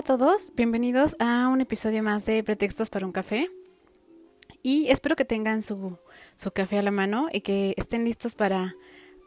[0.00, 3.50] A todos, bienvenidos a un episodio más de Pretextos para un café.
[4.62, 5.98] Y espero que tengan su,
[6.36, 8.76] su café a la mano y que estén listos para,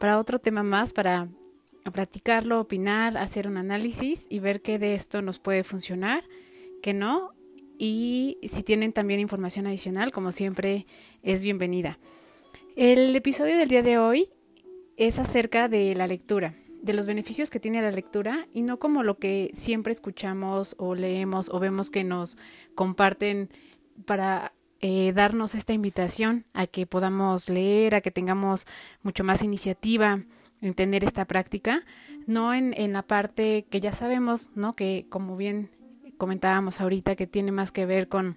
[0.00, 1.28] para otro tema más, para
[1.92, 6.24] platicarlo, opinar, hacer un análisis y ver qué de esto nos puede funcionar,
[6.82, 7.30] qué no.
[7.78, 10.88] Y si tienen también información adicional, como siempre,
[11.22, 12.00] es bienvenida.
[12.74, 14.28] El episodio del día de hoy
[14.96, 19.02] es acerca de la lectura de los beneficios que tiene la lectura y no como
[19.02, 22.36] lo que siempre escuchamos o leemos o vemos que nos
[22.74, 23.48] comparten
[24.04, 28.66] para eh, darnos esta invitación a que podamos leer, a que tengamos
[29.02, 30.24] mucho más iniciativa
[30.60, 31.84] en tener esta práctica,
[32.26, 34.74] no en, en la parte que ya sabemos, ¿no?
[34.74, 35.70] Que como bien
[36.18, 38.36] comentábamos ahorita, que tiene más que ver con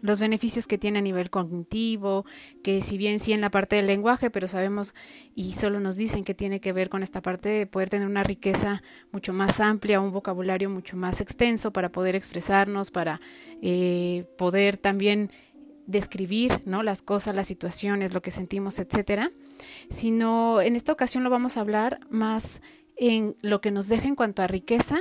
[0.00, 2.24] los beneficios que tiene a nivel cognitivo,
[2.62, 4.94] que si bien sí en la parte del lenguaje, pero sabemos
[5.34, 8.22] y solo nos dicen que tiene que ver con esta parte de poder tener una
[8.22, 13.20] riqueza mucho más amplia, un vocabulario mucho más extenso para poder expresarnos, para
[13.62, 15.30] eh, poder también
[15.86, 16.82] describir ¿no?
[16.82, 19.30] las cosas, las situaciones, lo que sentimos, etcétera,
[19.90, 22.60] sino en esta ocasión lo vamos a hablar más
[22.96, 24.98] en lo que nos deja en cuanto a riqueza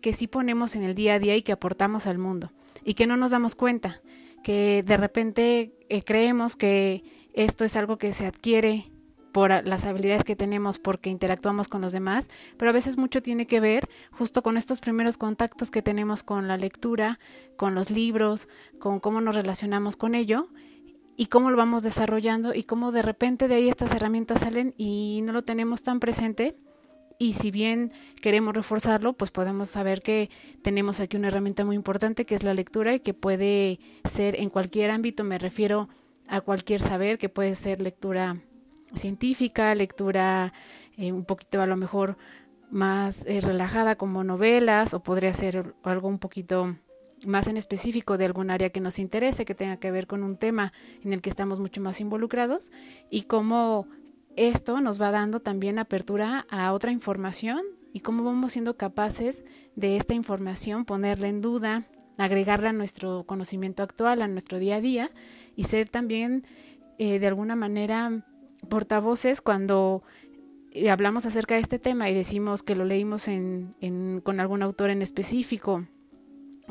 [0.00, 2.52] que sí ponemos en el día a día y que aportamos al mundo
[2.84, 4.00] y que no nos damos cuenta
[4.42, 8.90] que de repente eh, creemos que esto es algo que se adquiere
[9.32, 13.46] por las habilidades que tenemos porque interactuamos con los demás, pero a veces mucho tiene
[13.46, 17.20] que ver justo con estos primeros contactos que tenemos con la lectura,
[17.56, 18.48] con los libros,
[18.78, 20.48] con cómo nos relacionamos con ello
[21.16, 25.20] y cómo lo vamos desarrollando y cómo de repente de ahí estas herramientas salen y
[25.24, 26.56] no lo tenemos tan presente
[27.18, 27.92] y si bien
[28.22, 30.30] queremos reforzarlo, pues podemos saber que
[30.62, 34.50] tenemos aquí una herramienta muy importante que es la lectura y que puede ser en
[34.50, 35.88] cualquier ámbito, me refiero
[36.28, 38.40] a cualquier saber, que puede ser lectura
[38.94, 40.52] científica, lectura
[40.96, 42.16] eh, un poquito a lo mejor
[42.70, 46.76] más eh, relajada como novelas o podría ser algo un poquito
[47.26, 50.36] más en específico de algún área que nos interese, que tenga que ver con un
[50.36, 52.70] tema en el que estamos mucho más involucrados
[53.10, 53.88] y cómo
[54.38, 57.60] esto nos va dando también apertura a otra información
[57.92, 59.44] y cómo vamos siendo capaces
[59.74, 61.88] de esta información ponerla en duda,
[62.18, 65.10] agregarla a nuestro conocimiento actual, a nuestro día a día
[65.56, 66.46] y ser también
[66.98, 68.24] eh, de alguna manera
[68.68, 70.04] portavoces cuando
[70.70, 74.62] eh, hablamos acerca de este tema y decimos que lo leímos en, en, con algún
[74.62, 75.86] autor en específico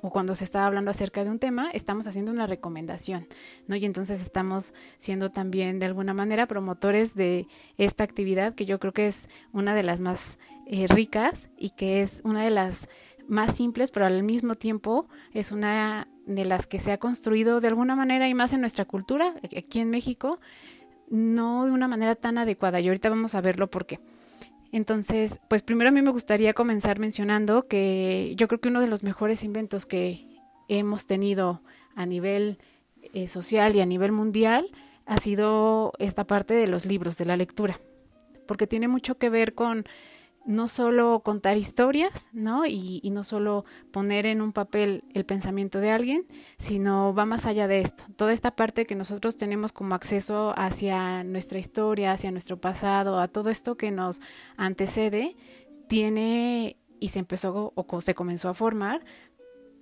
[0.01, 3.27] o cuando se está hablando acerca de un tema, estamos haciendo una recomendación,
[3.67, 3.75] ¿no?
[3.75, 7.47] Y entonces estamos siendo también de alguna manera promotores de
[7.77, 12.01] esta actividad que yo creo que es una de las más eh, ricas y que
[12.01, 12.87] es una de las
[13.27, 17.67] más simples, pero al mismo tiempo es una de las que se ha construido de
[17.67, 20.39] alguna manera y más en nuestra cultura, aquí en México,
[21.09, 22.79] no de una manera tan adecuada.
[22.79, 23.99] Y ahorita vamos a verlo por qué.
[24.71, 28.87] Entonces, pues primero a mí me gustaría comenzar mencionando que yo creo que uno de
[28.87, 30.27] los mejores inventos que
[30.67, 31.61] hemos tenido
[31.95, 32.59] a nivel
[33.13, 34.69] eh, social y a nivel mundial
[35.05, 37.79] ha sido esta parte de los libros, de la lectura,
[38.45, 39.85] porque tiene mucho que ver con
[40.47, 42.65] no solo contar historias, ¿no?
[42.65, 46.25] Y, y, no solo poner en un papel el pensamiento de alguien,
[46.57, 48.05] sino va más allá de esto.
[48.15, 53.27] Toda esta parte que nosotros tenemos como acceso hacia nuestra historia, hacia nuestro pasado, a
[53.27, 54.21] todo esto que nos
[54.55, 55.35] antecede,
[55.87, 59.03] tiene y se empezó o se comenzó a formar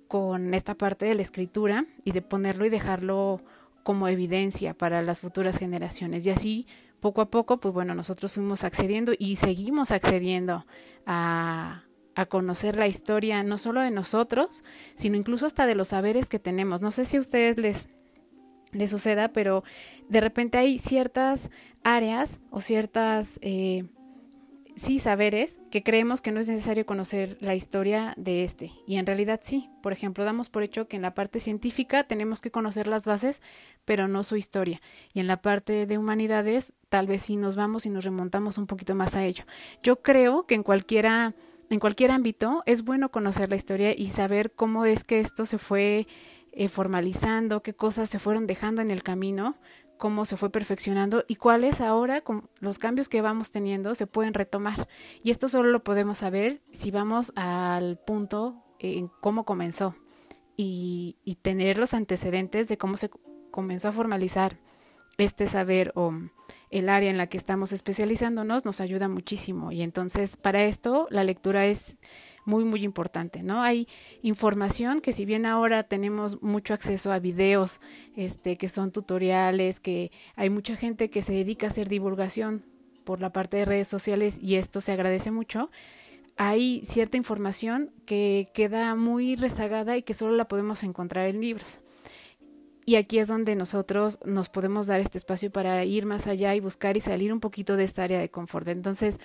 [0.08, 3.42] con esta parte de la escritura y de ponerlo y dejarlo
[3.82, 6.26] como evidencia para las futuras generaciones.
[6.26, 6.66] Y así
[7.00, 10.66] poco a poco, pues bueno, nosotros fuimos accediendo y seguimos accediendo
[11.06, 11.84] a,
[12.16, 14.64] a conocer la historia no solo de nosotros,
[14.94, 16.80] sino incluso hasta de los saberes que tenemos.
[16.80, 17.90] No sé si a ustedes les,
[18.72, 19.64] les suceda, pero
[20.08, 21.50] de repente hay ciertas
[21.84, 23.84] áreas o ciertas eh,
[24.76, 29.06] sí saberes que creemos que no es necesario conocer la historia de este y en
[29.06, 29.70] realidad sí.
[29.82, 33.40] Por ejemplo, damos por hecho que en la parte científica tenemos que conocer las bases,
[33.84, 34.80] pero no su historia.
[35.14, 38.66] Y en la parte de humanidades tal vez sí nos vamos y nos remontamos un
[38.66, 39.44] poquito más a ello.
[39.82, 41.34] Yo creo que en cualquiera
[41.68, 45.58] en cualquier ámbito es bueno conocer la historia y saber cómo es que esto se
[45.58, 46.06] fue
[46.52, 49.56] eh, formalizando, qué cosas se fueron dejando en el camino
[49.96, 54.34] cómo se fue perfeccionando y cuáles ahora con los cambios que vamos teniendo se pueden
[54.34, 54.88] retomar.
[55.22, 59.96] Y esto solo lo podemos saber si vamos al punto en cómo comenzó
[60.56, 63.10] y, y tener los antecedentes de cómo se
[63.50, 64.58] comenzó a formalizar
[65.18, 66.12] este saber o
[66.70, 71.24] el área en la que estamos especializándonos nos ayuda muchísimo y entonces para esto la
[71.24, 71.96] lectura es
[72.46, 73.62] muy muy importante, ¿no?
[73.62, 73.86] Hay
[74.22, 77.80] información que si bien ahora tenemos mucho acceso a videos,
[78.16, 82.64] este que son tutoriales, que hay mucha gente que se dedica a hacer divulgación
[83.04, 85.70] por la parte de redes sociales y esto se agradece mucho.
[86.36, 91.80] Hay cierta información que queda muy rezagada y que solo la podemos encontrar en libros.
[92.84, 96.60] Y aquí es donde nosotros nos podemos dar este espacio para ir más allá y
[96.60, 98.68] buscar y salir un poquito de esta área de confort.
[98.68, 99.18] Entonces,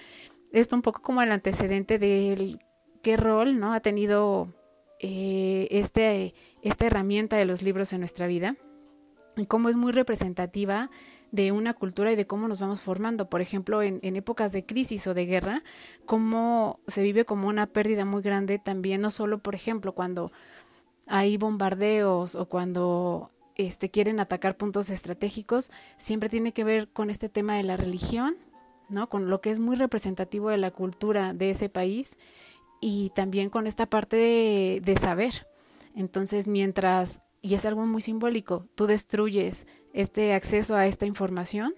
[0.51, 2.59] esto un poco como el antecedente del
[3.01, 3.73] qué rol ¿no?
[3.73, 4.53] ha tenido
[4.99, 8.55] eh, este, esta herramienta de los libros en nuestra vida
[9.35, 10.89] y cómo es muy representativa
[11.31, 13.29] de una cultura y de cómo nos vamos formando.
[13.29, 15.63] Por ejemplo, en, épocas de crisis o de guerra,
[16.05, 20.31] cómo se vive como una pérdida muy grande también, no solo, por ejemplo, cuando
[21.07, 27.29] hay bombardeos o cuando este, quieren atacar puntos estratégicos, siempre tiene que ver con este
[27.29, 28.35] tema de la religión,
[28.89, 29.07] ¿no?
[29.09, 32.17] Con lo que es muy representativo de la cultura de ese país
[32.81, 35.47] y también con esta parte de, de saber.
[35.95, 41.73] Entonces, mientras, y es algo muy simbólico, tú destruyes este acceso a esta información,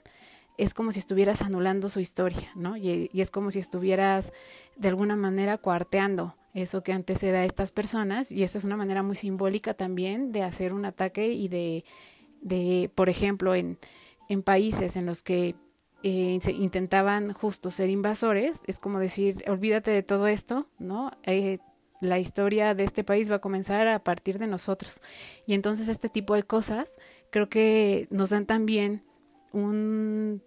[0.58, 2.78] es como si estuvieras anulando su historia, ¿no?
[2.78, 4.34] Y, es como si estuvieras
[4.76, 9.02] de alguna manera coarteando eso que antecede a estas personas y esta es una manera
[9.02, 11.84] muy simbólica también de hacer un ataque y de,
[12.42, 13.80] de por ejemplo, en,
[14.30, 15.56] en países en los que
[16.04, 21.12] eh, se intentaban justo ser invasores, es como decir, olvídate de todo esto, ¿no?
[21.24, 21.60] Eh,
[22.02, 25.02] la historia de este país va a comenzar a partir de nosotros.
[25.48, 26.98] Y entonces este tipo de cosas
[27.30, 29.04] creo que nos dan también
[29.54, 30.44] un,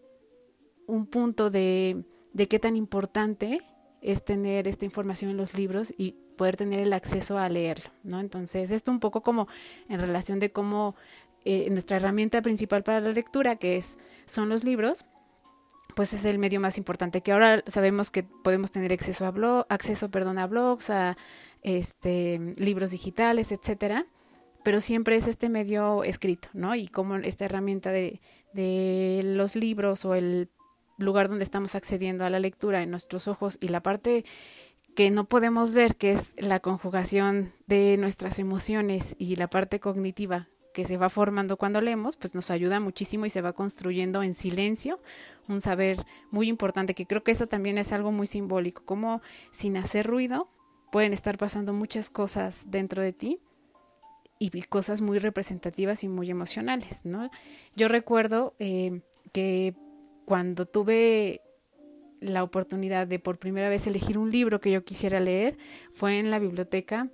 [0.86, 2.04] un punto de,
[2.34, 3.62] de qué tan importante
[4.02, 8.20] es tener esta información en los libros y poder tener el acceso a leerlo, ¿no?
[8.20, 9.48] Entonces, esto un poco como
[9.88, 10.94] en relación de cómo
[11.46, 15.06] eh, nuestra herramienta principal para la lectura, que es, son los libros,
[15.96, 19.64] pues es el medio más importante, que ahora sabemos que podemos tener acceso a blog,
[19.70, 21.16] acceso, perdón, a blogs, a
[21.62, 24.06] este libros digitales, etcétera,
[24.62, 26.74] pero siempre es este medio escrito, ¿no?
[26.74, 28.20] Y como esta herramienta de,
[28.52, 30.50] de los libros o el
[30.98, 34.26] lugar donde estamos accediendo a la lectura en nuestros ojos y la parte
[34.94, 40.46] que no podemos ver, que es la conjugación de nuestras emociones y la parte cognitiva
[40.76, 44.34] que se va formando cuando leemos, pues nos ayuda muchísimo y se va construyendo en
[44.34, 45.00] silencio
[45.48, 49.78] un saber muy importante, que creo que eso también es algo muy simbólico, como sin
[49.78, 50.50] hacer ruido
[50.92, 53.40] pueden estar pasando muchas cosas dentro de ti
[54.38, 57.30] y cosas muy representativas y muy emocionales, ¿no?
[57.74, 59.00] Yo recuerdo eh,
[59.32, 59.74] que
[60.26, 61.40] cuando tuve
[62.20, 65.56] la oportunidad de por primera vez elegir un libro que yo quisiera leer,
[65.90, 67.08] fue en la biblioteca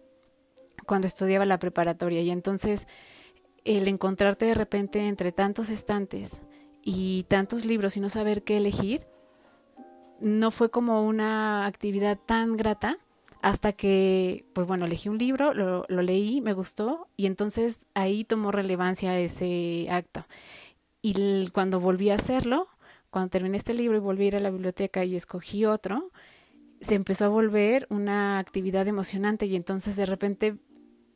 [0.85, 2.88] cuando estudiaba la preparatoria y entonces
[3.64, 6.43] el encontrarte de repente entre tantos estantes
[6.82, 9.06] y tantos libros y no saber qué elegir,
[10.20, 12.99] no fue como una actividad tan grata
[13.41, 18.25] hasta que, pues bueno, elegí un libro, lo, lo leí, me gustó y entonces ahí
[18.25, 20.26] tomó relevancia ese acto.
[21.03, 22.69] Y cuando volví a hacerlo,
[23.11, 26.13] cuando terminé este libro y volví a ir a la biblioteca y escogí otro,
[26.81, 30.56] se empezó a volver una actividad emocionante y entonces de repente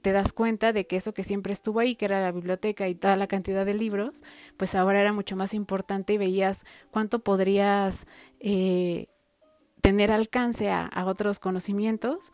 [0.06, 2.94] te das cuenta de que eso que siempre estuvo ahí, que era la biblioteca y
[2.94, 4.22] toda la cantidad de libros,
[4.56, 8.06] pues ahora era mucho más importante y veías cuánto podrías
[8.38, 9.08] eh,
[9.80, 12.32] tener alcance a, otros conocimientos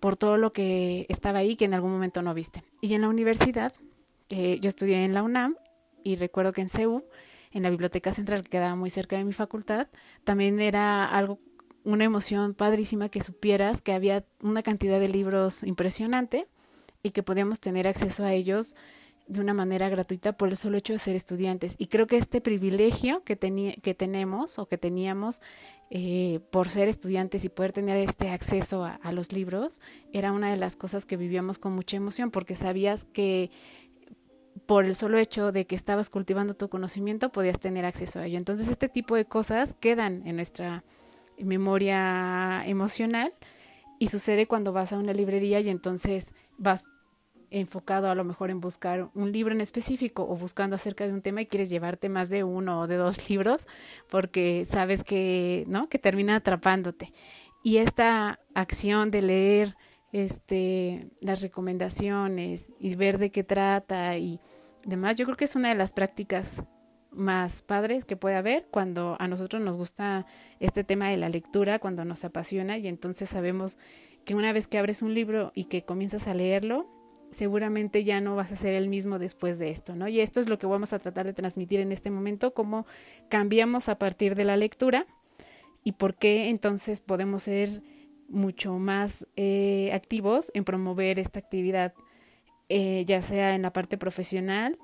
[0.00, 2.64] por todo lo que estaba ahí que en algún momento no viste.
[2.80, 3.74] Y en la universidad,
[4.30, 5.54] yo estudié en la UNAM
[6.02, 7.04] y recuerdo que en CEU
[7.52, 9.88] en la biblioteca central que quedaba muy cerca de mi facultad,
[10.24, 11.40] también era algo,
[11.84, 16.46] una emoción padrísima que supieras que había una cantidad de libros impresionante
[17.06, 18.74] y que podíamos tener acceso a ellos
[19.28, 21.76] de una manera gratuita por el solo hecho de ser estudiantes.
[21.78, 23.36] Y creo que este privilegio que,
[23.82, 25.40] que tenemos o que teníamos
[25.90, 29.80] eh, por ser estudiantes y poder tener este acceso a, a, los libros
[30.12, 33.50] era una de las cosas que vivíamos con mucha emoción porque sabías que
[34.66, 38.38] por el solo hecho de que estabas cultivando tu conocimiento podías tener acceso a ello.
[38.38, 40.82] Entonces este tipo de cosas quedan en nuestra
[41.38, 43.32] memoria emocional
[43.98, 46.84] y sucede cuando vas a una librería y entonces vas
[47.50, 51.22] enfocado a lo mejor en buscar un libro en específico o buscando acerca de un
[51.22, 53.66] tema y quieres llevarte más de uno o de dos libros
[54.08, 55.88] porque sabes que, ¿no?
[55.88, 57.12] que termina atrapándote.
[57.62, 59.76] Y esta acción de leer
[60.12, 64.40] este, las recomendaciones y ver de qué trata y
[64.84, 66.62] demás, yo creo que es una de las prácticas
[67.10, 70.26] más padres que puede haber cuando a nosotros nos gusta
[70.60, 73.78] este tema de la lectura, cuando nos apasiona y entonces sabemos
[74.24, 76.88] que una vez que abres un libro y que comienzas a leerlo,
[77.36, 80.08] seguramente ya no vas a ser el mismo después de esto, ¿no?
[80.08, 82.86] Y esto es lo que vamos a tratar de transmitir en este momento, cómo
[83.28, 85.06] cambiamos a partir de la lectura
[85.84, 87.82] y por qué entonces podemos ser
[88.28, 91.92] mucho más eh, activos en promover esta actividad,
[92.70, 94.78] eh, ya sea en la parte profesional,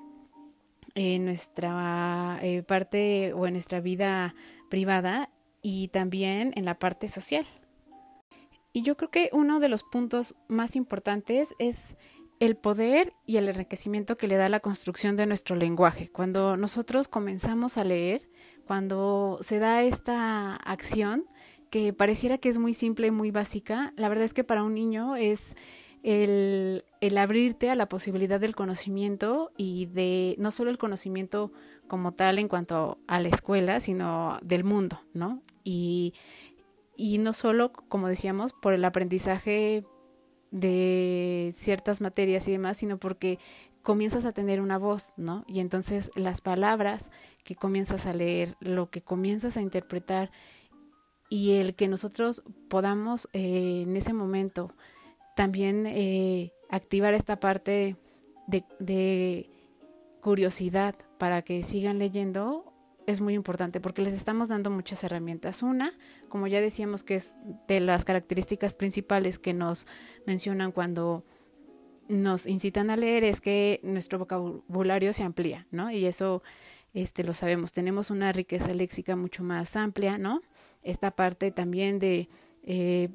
[0.93, 4.35] en nuestra eh, parte o en nuestra vida
[4.69, 5.31] privada
[5.63, 7.47] y también en la parte social.
[8.73, 11.95] Y yo creo que uno de los puntos más importantes es
[12.39, 16.09] el poder y el enriquecimiento que le da la construcción de nuestro lenguaje.
[16.09, 18.29] Cuando nosotros comenzamos a leer,
[18.65, 21.25] cuando se da esta acción
[21.69, 24.73] que pareciera que es muy simple y muy básica, la verdad es que para un
[24.73, 25.55] niño es
[26.03, 31.51] el, el abrirte a la posibilidad del conocimiento y de no solo el conocimiento
[31.87, 35.41] como tal en cuanto a la escuela, sino del mundo, ¿no?
[35.63, 36.13] Y,
[36.95, 39.85] y no solo, como decíamos, por el aprendizaje
[40.53, 43.39] de ciertas materias y demás, sino porque
[43.81, 45.43] comienzas a tener una voz, ¿no?
[45.47, 47.11] Y entonces las palabras
[47.43, 50.31] que comienzas a leer, lo que comienzas a interpretar
[51.27, 54.71] y el que nosotros podamos eh, en ese momento
[55.35, 57.97] también eh, activar esta parte
[58.45, 59.49] de, de
[60.21, 62.72] curiosidad para que sigan leyendo
[63.07, 65.63] es muy importante porque les estamos dando muchas herramientas.
[65.63, 65.93] Una,
[66.29, 69.87] como ya decíamos, que es de las características principales que nos
[70.25, 71.23] mencionan cuando
[72.07, 75.89] nos incitan a leer, es que nuestro vocabulario se amplía, ¿no?
[75.91, 76.43] Y eso
[76.93, 77.73] este, lo sabemos.
[77.73, 80.41] Tenemos una riqueza léxica mucho más amplia, ¿no?
[80.83, 82.29] Esta parte también de
[82.63, 83.09] eh,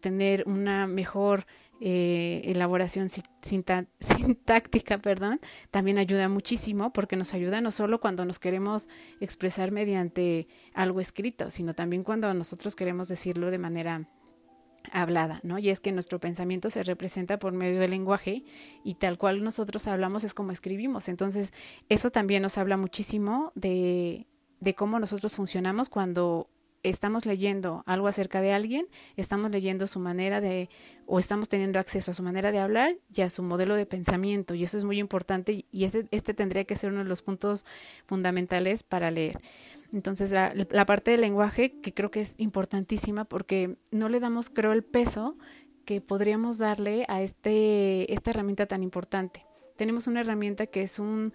[0.00, 1.46] tener una mejor
[1.80, 3.08] eh, elaboración
[3.40, 8.88] sintáctica, perdón, también ayuda muchísimo porque nos ayuda no solo cuando nos queremos
[9.20, 14.08] expresar mediante algo escrito, sino también cuando nosotros queremos decirlo de manera
[14.92, 15.58] hablada, ¿no?
[15.58, 18.44] Y es que nuestro pensamiento se representa por medio del lenguaje
[18.84, 21.08] y tal cual nosotros hablamos es como escribimos.
[21.08, 21.52] Entonces,
[21.88, 24.26] eso también nos habla muchísimo de,
[24.60, 26.48] de cómo nosotros funcionamos cuando
[26.82, 30.68] estamos leyendo algo acerca de alguien, estamos leyendo su manera de,
[31.06, 34.54] o estamos teniendo acceso a su manera de hablar y a su modelo de pensamiento,
[34.54, 37.64] y eso es muy importante, y este tendría que ser uno de los puntos
[38.06, 39.40] fundamentales para leer.
[39.92, 44.48] Entonces, la, la parte del lenguaje, que creo que es importantísima, porque no le damos,
[44.48, 45.36] creo, el peso
[45.84, 49.44] que podríamos darle a este, esta herramienta tan importante.
[49.76, 51.32] Tenemos una herramienta que es un,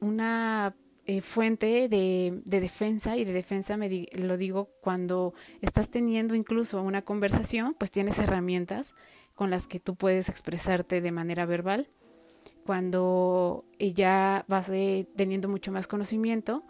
[0.00, 0.74] una
[1.06, 6.82] eh, fuente de, de, defensa y de defensa me lo digo cuando estás teniendo incluso
[6.82, 8.94] una conversación, pues tienes herramientas
[9.34, 11.88] con las que tú puedes expresarte de manera verbal.
[12.64, 16.64] Cuando ya vas eh, teniendo mucho más conocimiento,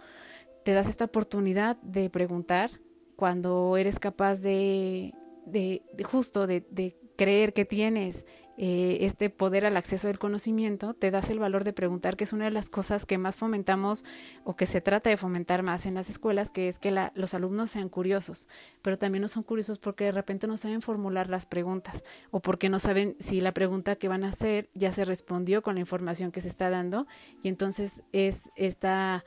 [0.65, 2.71] te das esta oportunidad de preguntar.
[3.15, 5.15] Cuando eres capaz de,
[5.47, 10.95] de, de justo de, de creer que tienes eh, este poder al acceso del conocimiento,
[10.95, 14.05] te das el valor de preguntar, que es una de las cosas que más fomentamos
[14.45, 17.73] o que se trata de fomentar más en las escuelas, que es que los alumnos
[17.73, 18.47] sean curiosos,
[18.81, 22.69] pero también no son curiosos porque de repente no saben formular las preguntas o porque
[22.69, 26.31] no saben si la pregunta que van a hacer ya se respondió con la información
[26.31, 27.07] que se está dando.
[27.43, 29.25] Y entonces es esta...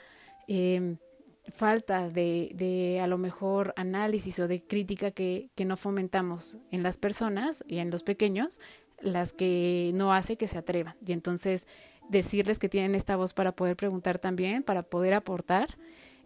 [0.48, 0.96] Eh,
[1.50, 7.64] falta de, a lo mejor análisis o de crítica que no fomentamos en las personas
[7.70, 8.60] y en los pequeños,
[9.00, 10.96] las que no hace que se atrevan.
[11.06, 11.68] Y entonces
[12.10, 15.78] decirles que tienen esta voz para poder preguntar también, para poder aportar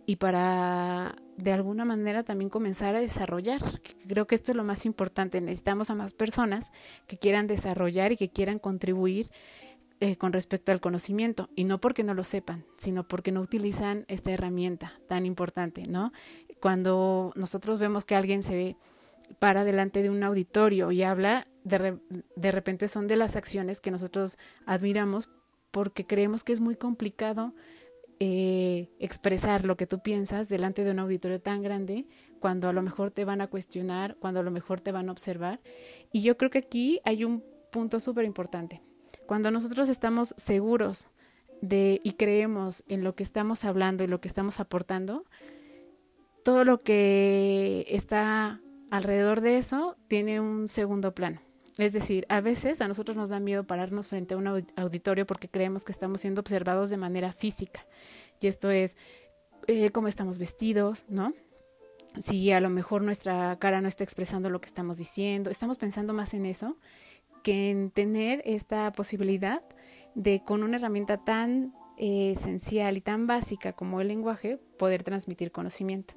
[0.05, 3.61] y para de alguna manera también comenzar a desarrollar.
[4.07, 5.41] Creo que esto es lo más importante.
[5.41, 6.71] Necesitamos a más personas
[7.07, 9.31] que quieran desarrollar y que quieran contribuir
[9.99, 11.49] eh, con respecto al conocimiento.
[11.55, 16.11] Y no porque no lo sepan, sino porque no utilizan esta herramienta tan importante, ¿no?
[16.59, 18.77] Cuando nosotros vemos que alguien se ve
[19.39, 21.99] para delante de un auditorio y habla, de,
[22.35, 25.29] de repente son de las acciones que nosotros admiramos
[25.71, 27.53] porque creemos que es muy complicado
[28.23, 32.05] eh, expresar lo que tú piensas delante de un auditorio tan grande
[32.39, 35.11] cuando a lo mejor te van a cuestionar, cuando a lo mejor te van a
[35.11, 35.59] observar.
[36.11, 38.83] Y yo creo que aquí hay un punto súper importante.
[39.25, 41.07] Cuando nosotros estamos seguros
[41.61, 45.25] de y creemos en lo que estamos hablando y lo que estamos aportando,
[46.43, 51.41] todo lo que está alrededor de eso tiene un segundo plano.
[51.77, 55.47] Es decir, a veces a nosotros nos da miedo pararnos frente a un auditorio porque
[55.47, 57.85] creemos que estamos siendo observados de manera física.
[58.39, 58.97] Y esto es
[59.67, 61.33] eh, cómo estamos vestidos, ¿no?
[62.19, 66.13] Si a lo mejor nuestra cara no está expresando lo que estamos diciendo, estamos pensando
[66.13, 66.77] más en eso
[67.41, 69.63] que en tener esta posibilidad
[70.13, 76.15] de con una herramienta tan esencial y tan básica como el lenguaje poder transmitir conocimiento.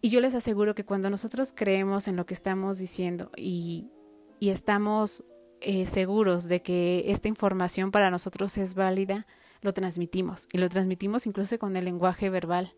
[0.00, 3.90] Y yo les aseguro que cuando nosotros creemos en lo que estamos diciendo y,
[4.40, 5.24] y estamos
[5.60, 9.26] eh, seguros de que esta información para nosotros es válida,
[9.60, 12.74] lo transmitimos y lo transmitimos incluso con el lenguaje verbal.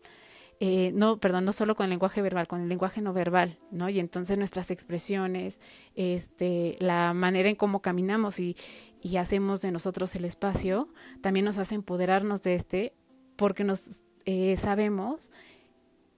[0.59, 3.89] Eh, no, perdón, no solo con el lenguaje verbal, con el lenguaje no verbal, ¿no?
[3.89, 5.59] Y entonces nuestras expresiones,
[5.95, 8.55] este, la manera en cómo caminamos y,
[9.01, 10.89] y hacemos de nosotros el espacio,
[11.21, 12.93] también nos hace empoderarnos de este,
[13.35, 15.31] porque nos eh, sabemos,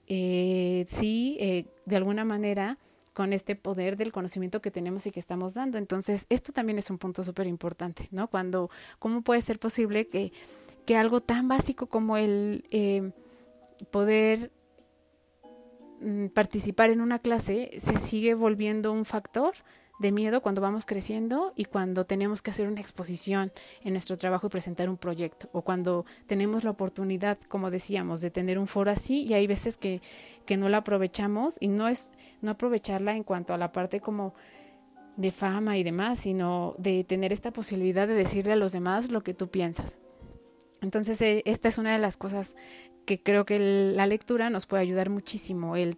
[0.08, 2.78] eh, sí, eh, de alguna manera,
[3.16, 5.78] con este poder del conocimiento que tenemos y que estamos dando.
[5.78, 8.28] Entonces, esto también es un punto súper importante, ¿no?
[8.28, 8.70] Cuando,
[9.00, 10.34] ¿cómo puede ser posible que,
[10.86, 13.12] que algo tan básico como el eh,
[13.90, 14.52] poder
[16.02, 19.54] mm, participar en una clase se sigue volviendo un factor
[20.00, 23.52] de miedo cuando vamos creciendo y cuando tenemos que hacer una exposición
[23.84, 28.32] en nuestro trabajo y presentar un proyecto o cuando tenemos la oportunidad, como decíamos, de
[28.32, 30.02] tener un foro así y hay veces que,
[30.46, 32.10] que no la aprovechamos y no es
[32.42, 34.34] no aprovecharla en cuanto a la parte como
[35.16, 39.24] de fama y demás, sino de tener esta posibilidad de decirle a los demás lo
[39.24, 39.98] que tú piensas.
[40.82, 42.58] Entonces, eh, esta es una de las cosas
[43.06, 43.60] que creo que
[43.96, 45.98] la lectura nos puede ayudar muchísimo, el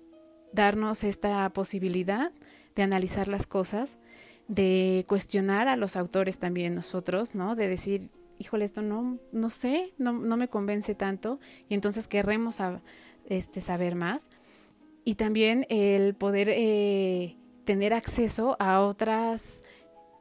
[0.54, 2.32] darnos esta posibilidad
[2.78, 4.00] de analizar las cosas,
[4.48, 7.56] de cuestionar a los autores también nosotros, ¿no?
[7.56, 12.62] De decir, híjole, esto no, no sé, no, no me convence tanto, y entonces querremos
[13.26, 14.30] este, saber más.
[15.04, 19.64] Y también el poder eh, tener acceso a otras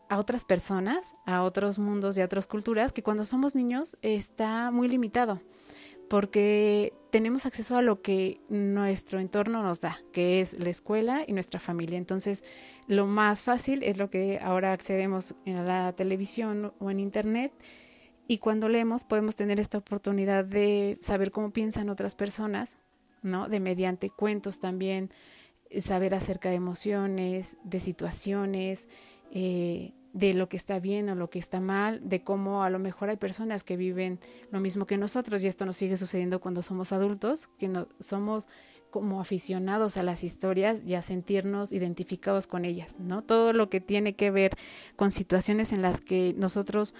[0.08, 4.70] a otras personas, a otros mundos y a otras culturas que cuando somos niños está
[4.70, 5.40] muy limitado
[6.08, 11.32] porque tenemos acceso a lo que nuestro entorno nos da, que es la escuela y
[11.32, 11.98] nuestra familia.
[11.98, 12.44] Entonces,
[12.86, 17.52] lo más fácil es lo que ahora accedemos en la televisión o en internet
[18.28, 22.78] y cuando leemos podemos tener esta oportunidad de saber cómo piensan otras personas,
[23.22, 23.48] ¿no?
[23.48, 25.10] De mediante cuentos también,
[25.80, 28.88] saber acerca de emociones, de situaciones,
[29.32, 32.78] eh, de lo que está bien o lo que está mal, de cómo a lo
[32.78, 34.18] mejor hay personas que viven
[34.50, 38.48] lo mismo que nosotros y esto nos sigue sucediendo cuando somos adultos, que no, somos
[38.90, 43.22] como aficionados a las historias y a sentirnos identificados con ellas, ¿no?
[43.22, 44.52] Todo lo que tiene que ver
[44.96, 46.94] con situaciones en las que nosotros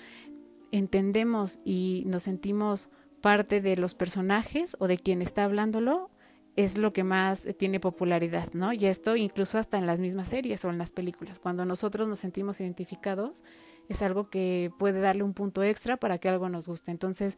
[0.70, 2.90] entendemos y nos sentimos
[3.22, 6.10] parte de los personajes o de quien está hablándolo,
[6.56, 8.72] es lo que más tiene popularidad, ¿no?
[8.72, 11.38] Y esto incluso hasta en las mismas series o en las películas.
[11.38, 13.44] Cuando nosotros nos sentimos identificados,
[13.88, 16.90] es algo que puede darle un punto extra para que algo nos guste.
[16.90, 17.36] Entonces,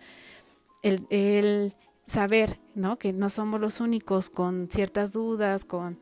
[0.82, 1.74] el,
[2.06, 2.98] saber, ¿no?
[2.98, 5.98] Que no somos los únicos con ciertas dudas, con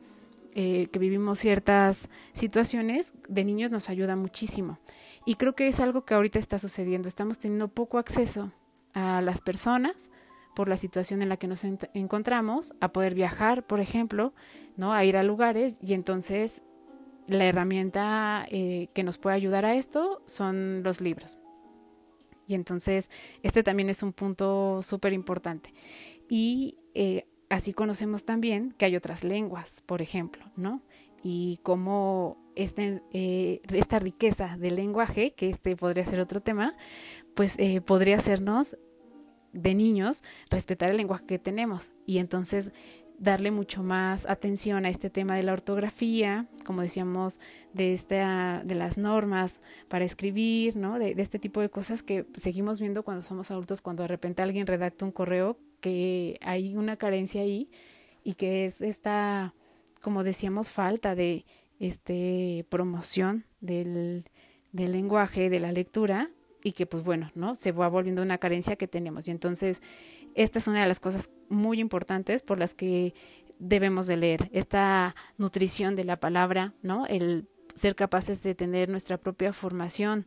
[0.53, 4.79] eh, que vivimos ciertas situaciones, de niños nos ayuda muchísimo.
[5.25, 7.07] Y creo que es algo que ahorita está sucediendo.
[7.07, 8.53] Estamos teniendo poco acceso
[8.93, 10.11] a las personas,
[10.57, 14.33] por la situación en la que nos encontramos, a poder viajar, por ejemplo,
[14.75, 14.91] ¿no?
[14.91, 16.63] a ir a lugares y entonces
[17.27, 21.37] la herramienta eh, que nos puede ayudar a esto son los libros.
[22.47, 23.11] Y entonces
[23.43, 25.71] este también es un punto súper importante.
[26.27, 30.81] Y eh, así conocemos también que hay otras lenguas, por ejemplo, ¿no?
[31.21, 36.75] Y cómo este, eh, esta riqueza del lenguaje, que este podría ser otro tema,
[37.35, 38.75] pues podría hacernos
[39.57, 42.71] de niños respetar el lenguaje que tenemos y entonces
[43.17, 47.39] darle mucho más atención a este tema de la ortografía, como decíamos,
[47.73, 50.99] de esta, de las normas para escribir, ¿no?
[50.99, 54.43] De, de, este tipo de cosas que seguimos viendo cuando somos adultos, cuando de repente
[54.43, 57.69] alguien redacta un correo, que hay una carencia ahí
[58.23, 59.55] y que es esta,
[60.01, 61.45] como decíamos, falta de
[61.79, 64.25] este promoción del,
[64.71, 66.29] del lenguaje, de la lectura,
[66.67, 67.55] y que pues bueno, ¿no?
[67.55, 69.25] Se va volviendo una carencia que tenemos.
[69.27, 69.81] Y entonces,
[70.35, 73.13] esta es una de las cosas muy importantes por las que
[73.57, 77.07] debemos de leer, esta nutrición de la palabra, ¿no?
[77.07, 80.25] El ser capaces de tener nuestra propia formación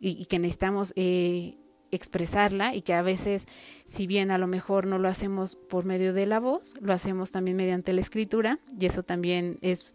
[0.00, 1.58] y, que necesitamos eh,
[1.90, 3.46] expresarla y que a veces,
[3.84, 7.32] si bien a lo mejor no lo hacemos por medio de la voz, lo hacemos
[7.32, 9.94] también mediante la escritura y eso también es,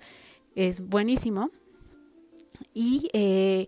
[0.53, 1.49] es buenísimo.
[2.73, 3.67] Y eh,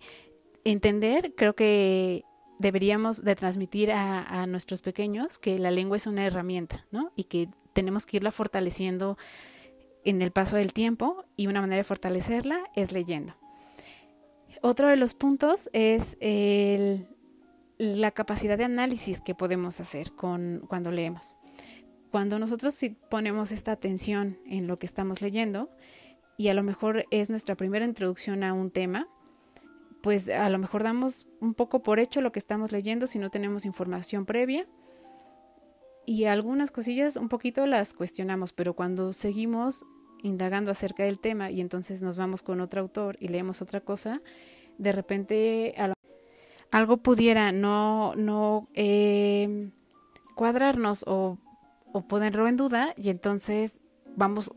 [0.63, 2.23] entender, creo que
[2.59, 7.11] deberíamos de transmitir a, nuestros pequeños que la lengua es una herramienta, ¿no?
[7.15, 9.17] Y que tenemos que irla fortaleciendo
[10.03, 13.35] en el paso del tiempo y una manera de fortalecerla es leyendo.
[14.61, 16.17] Otro de los puntos es
[17.77, 21.35] la capacidad de análisis que podemos hacer con, cuando leemos.
[22.11, 22.77] Cuando nosotros
[23.09, 25.69] ponemos esta atención en lo que estamos leyendo
[26.37, 29.07] y a lo mejor es nuestra primera introducción a un tema,
[30.01, 33.29] pues a lo mejor damos un poco por hecho lo que estamos leyendo si no
[33.29, 34.67] tenemos información previa.
[36.05, 39.85] Y algunas cosillas un poquito las cuestionamos, pero cuando seguimos
[40.23, 44.21] indagando acerca del tema y entonces nos vamos con otro autor y leemos otra cosa,
[44.77, 45.75] de repente
[46.71, 49.69] algo pudiera no, no eh,
[50.35, 51.37] cuadrarnos o,
[51.93, 53.81] o ponerlo en duda y entonces
[54.15, 54.51] vamos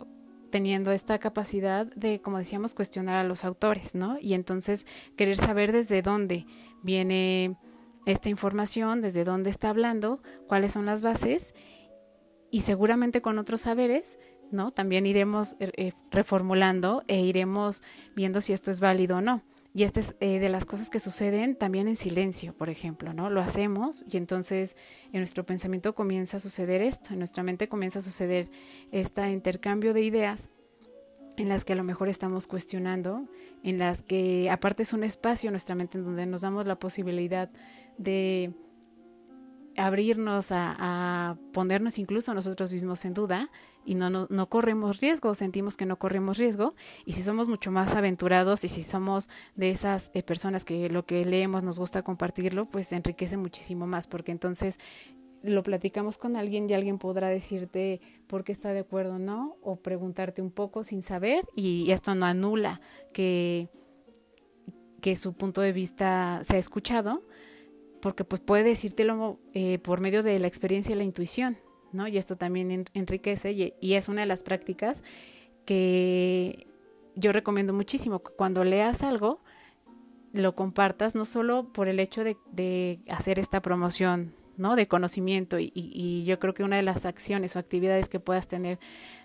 [0.52, 4.18] teniendo esta capacidad de, como decíamos, cuestionar a los autores, ¿no?
[4.20, 4.86] Y entonces
[5.16, 6.46] querer saber desde dónde
[6.82, 7.56] viene
[8.04, 11.54] esta información, desde dónde está hablando, cuáles son las bases
[12.50, 14.18] y seguramente con otros saberes,
[14.50, 14.72] ¿no?
[14.72, 17.82] También iremos eh, eh, reformulando e iremos
[18.14, 19.42] viendo si esto es válido o no.
[19.74, 23.30] Y esta es eh, de las cosas que suceden también en silencio, por ejemplo, ¿no?
[23.30, 24.76] Lo hacemos y entonces
[25.12, 28.50] en nuestro pensamiento comienza a suceder esto, en nuestra mente comienza a suceder
[28.90, 30.50] este intercambio de ideas
[31.38, 33.26] en las que a lo mejor estamos cuestionando,
[33.62, 37.50] en las que aparte es un espacio nuestra mente en donde nos damos la posibilidad
[37.96, 38.52] de
[39.78, 43.50] abrirnos a, a ponernos incluso nosotros mismos en duda
[43.84, 47.94] y no, no, corremos riesgo, sentimos que no corremos riesgo y si somos mucho más
[47.94, 52.66] aventurados y si somos de esas eh, personas que lo que leemos nos gusta compartirlo,
[52.66, 54.78] pues enriquece muchísimo más porque entonces
[55.42, 59.56] lo platicamos con alguien y alguien podrá decirte por qué está de acuerdo o no
[59.62, 62.80] o preguntarte un poco sin saber y esto no anula
[63.12, 63.68] que,
[65.00, 67.24] que su punto de vista se ha escuchado
[68.00, 71.56] porque pues puede decírtelo eh, por medio de la experiencia y la intuición
[71.92, 72.08] ¿no?
[72.08, 75.02] Y esto también enriquece y, es una de las prácticas
[75.64, 76.66] que
[77.14, 78.20] yo recomiendo muchísimo.
[78.20, 79.40] Cuando leas algo,
[80.32, 84.76] lo compartas no solo por el hecho de, hacer esta promoción, ¿no?
[84.76, 88.78] De conocimiento y, yo creo que una de las acciones o actividades que puedas tener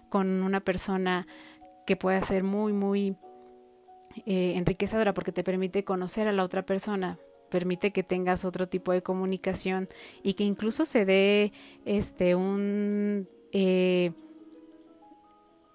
[0.09, 1.27] con una persona
[1.85, 3.15] que pueda ser muy, muy
[4.25, 7.17] eh, enriquecedora porque te permite conocer a la otra persona,
[7.49, 9.87] permite que tengas otro tipo de comunicación
[10.23, 11.51] y que incluso se dé
[11.85, 14.11] este un eh,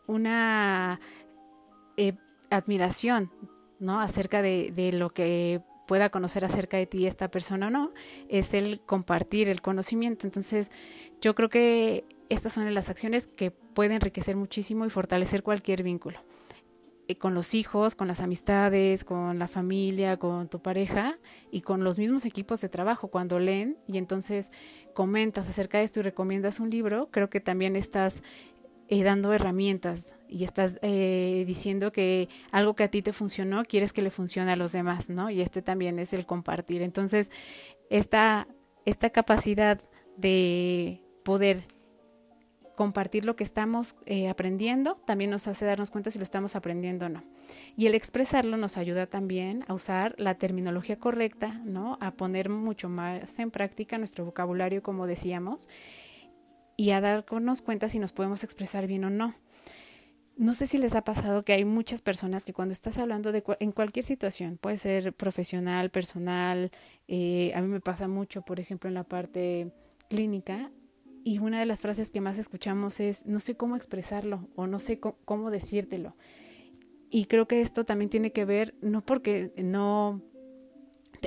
[0.06, 1.00] una
[1.96, 2.14] eh,
[2.50, 3.30] admiración
[3.78, 7.92] no acerca de, de lo que pueda conocer acerca de ti esta persona o no,
[8.28, 10.26] es el compartir el conocimiento.
[10.26, 10.70] Entonces,
[11.20, 16.20] yo creo que estas son las acciones que pueden enriquecer muchísimo y fortalecer cualquier vínculo.
[17.08, 21.18] Eh, con los hijos, con las amistades, con la familia, con tu pareja
[21.50, 24.52] y con los mismos equipos de trabajo cuando leen y entonces
[24.94, 28.22] comentas acerca de esto y recomiendas un libro, creo que también estás
[28.88, 33.92] eh, dando herramientas y estás eh, diciendo que algo que a ti te funcionó, quieres
[33.92, 35.28] que le funcione a los demás, ¿no?
[35.28, 36.82] Y este también es el compartir.
[36.82, 37.32] Entonces,
[37.90, 38.46] esta,
[38.84, 39.80] esta capacidad
[40.16, 41.66] de poder
[42.74, 47.06] compartir lo que estamos eh, aprendiendo también nos hace darnos cuenta si lo estamos aprendiendo
[47.06, 47.24] o no.
[47.76, 51.98] Y el expresarlo nos ayuda también a usar la terminología correcta, ¿no?
[52.00, 55.68] A poner mucho más en práctica nuestro vocabulario, como decíamos,
[56.76, 59.34] y a darnos cuenta si nos podemos expresar bien o no.
[60.36, 63.44] No sé si les ha pasado que hay muchas personas que cuando estás hablando de
[63.60, 66.70] en cualquier situación, puede ser profesional, personal,
[67.06, 69.72] eh, a mí me pasa mucho, por ejemplo, en la parte
[70.08, 70.70] clínica,
[71.24, 74.78] y una de las frases que más escuchamos es, no sé cómo expresarlo o no
[74.78, 76.16] sé cómo, decírtelo.
[77.10, 80.22] Y creo que esto también tiene que ver, no porque no,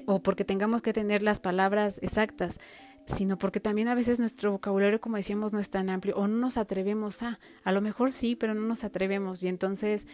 [0.06, 2.60] o porque tengamos que tener las palabras exactas,
[3.06, 6.38] sino porque también a veces nuestro vocabulario, como decíamos, no es tan amplio o no
[6.38, 9.44] nos atrevemos a, a lo mejor sí, pero no nos atrevemos.
[9.44, 10.08] Y entonces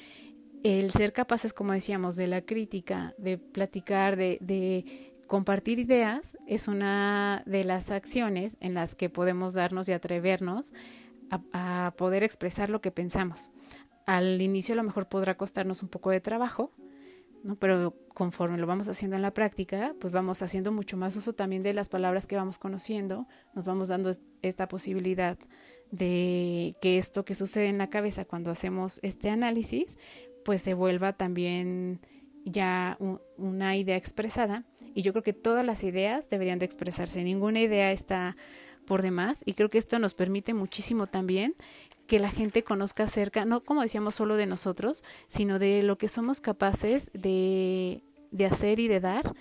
[0.64, 6.68] el ser capaces, como decíamos, de la crítica, de platicar, de, de compartir ideas es
[6.68, 10.74] una de las acciones en las que podemos darnos y atrevernos
[11.54, 13.50] a, poder expresar lo que pensamos.
[14.06, 16.74] Al inicio a lo mejor podrá costarnos un poco de trabajo,
[17.46, 17.56] ¿no?
[17.56, 21.64] pero conforme lo vamos haciendo en la práctica, pues vamos haciendo mucho más uso también
[21.64, 25.38] de las palabras que vamos conociendo, nos vamos dando esta posibilidad
[25.92, 29.98] de que esto que sucede en la cabeza cuando hacemos este análisis,
[30.44, 32.02] pues se vuelva también
[32.46, 32.98] ya
[33.38, 37.92] una idea expresada y yo creo que todas las ideas deberían de expresarse, ninguna idea
[37.92, 38.36] está
[38.86, 41.56] por demás y creo que esto nos permite muchísimo también
[42.08, 46.08] que la gente conozca acerca, no como decíamos solo de nosotros, sino de lo que
[46.08, 49.34] somos capaces de, de hacer y de dar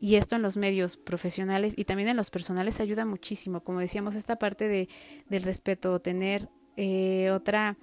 [0.00, 4.16] y esto en los medios profesionales y también en los personales ayuda muchísimo, como decíamos,
[4.16, 4.88] esta parte de,
[5.30, 7.78] del respeto, tener eh, otra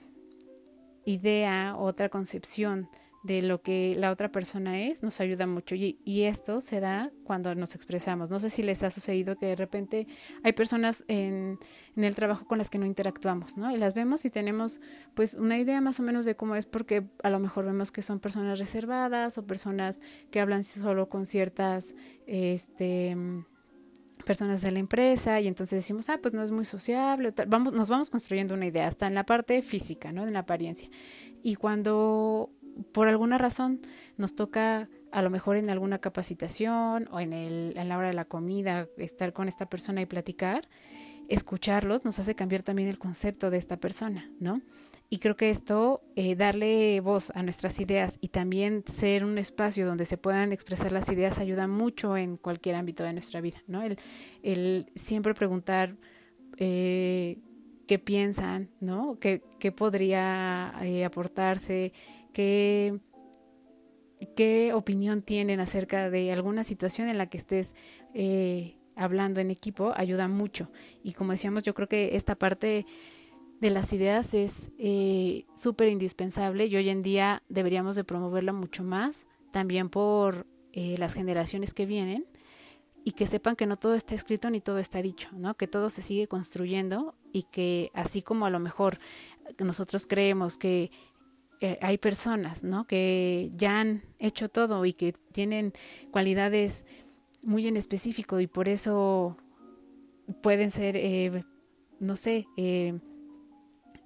[1.04, 2.90] idea, otra concepción
[3.24, 5.76] de lo que la otra persona es, nos ayuda mucho.
[5.76, 8.30] Y, y, esto se da cuando nos expresamos.
[8.30, 10.08] No sé si les ha sucedido que de repente
[10.44, 11.60] hay personas en,
[11.96, 13.72] en, el trabajo con las que no interactuamos, ¿no?
[13.72, 14.82] Y las vemos y tenemos
[15.14, 18.02] pues una idea más o menos de cómo es porque a lo mejor vemos que
[18.02, 21.94] son personas reservadas o personas que hablan solo con ciertas
[22.26, 23.16] este,
[24.22, 27.90] personas de la empresa y entonces decimos, ah, pues no es muy sociable, vamos, nos
[27.90, 30.24] vamos construyendo una idea, hasta en la parte física, ¿no?
[30.24, 30.90] En la apariencia.
[31.44, 32.52] Y cuando
[32.92, 33.82] por alguna razón
[34.18, 38.14] nos toca a lo mejor en alguna capacitación o en, el, en la hora de
[38.14, 40.68] la comida estar con esta persona y platicar,
[41.28, 44.62] escucharlos nos hace cambiar también el concepto de esta persona, ¿no?
[45.10, 49.86] Y creo que esto, eh, darle voz a nuestras ideas y también ser un espacio
[49.86, 53.82] donde se puedan expresar las ideas ayuda mucho en cualquier ámbito de nuestra vida, ¿no?
[53.82, 53.98] El,
[54.42, 55.98] el siempre preguntar
[56.58, 57.40] eh,
[57.88, 59.18] qué piensan, ¿no?
[59.20, 61.92] ¿Qué, qué podría eh, aportarse?
[62.34, 63.00] ¿Qué,
[64.36, 67.76] ¿Qué opinión tienen acerca de alguna situación en la que estés
[68.14, 69.94] eh, hablando en equipo?
[69.96, 70.72] Ayuda mucho.
[71.04, 72.86] Y como decíamos, yo creo que esta parte
[73.60, 78.84] de las ideas es eh, súper indispensable y hoy en día deberíamos de promoverla mucho
[78.84, 82.26] más, también por eh, las generaciones que vienen
[83.04, 85.56] y que sepan que no todo está escrito ni todo está dicho, ¿no?
[85.56, 89.00] Que todo se sigue construyendo y que así como a lo mejor
[89.60, 90.92] nosotros creemos que
[91.82, 92.86] hay personas, ¿no?
[92.86, 95.74] Que ya han hecho todo y que tienen
[96.12, 96.86] cualidades
[97.44, 99.38] muy en específico y por eso
[100.42, 101.44] pueden ser, eh,
[102.00, 103.00] no sé, eh,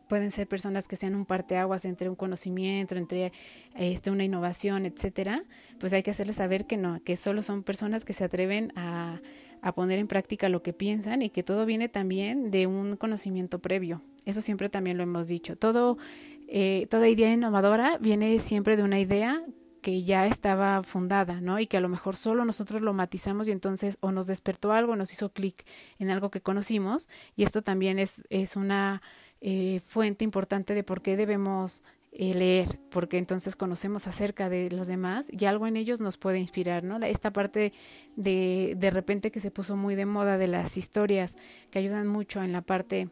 [0.07, 3.31] pueden ser personas que sean un parteaguas entre un conocimiento, entre
[3.75, 5.43] este, una innovación, etcétera,
[5.79, 9.19] pues hay que hacerles saber que no, que solo son personas que se atreven a,
[9.61, 13.59] a poner en práctica lo que piensan y que todo viene también de un conocimiento
[13.59, 14.01] previo.
[14.25, 15.55] Eso siempre también lo hemos dicho.
[15.55, 15.97] Todo
[16.47, 19.43] eh, toda idea innovadora viene siempre de una idea
[19.81, 21.60] que ya estaba fundada, ¿no?
[21.60, 24.95] Y que a lo mejor solo nosotros lo matizamos y entonces o nos despertó algo,
[24.95, 25.63] nos hizo clic
[25.99, 29.03] en algo que conocimos y esto también es, es una
[29.41, 34.88] eh, fuente importante de por qué debemos eh, leer, porque entonces conocemos acerca de los
[34.88, 36.97] demás y algo en ellos nos puede inspirar, ¿no?
[37.05, 37.71] Esta parte
[38.15, 41.36] de de repente que se puso muy de moda de las historias
[41.69, 43.10] que ayudan mucho en la parte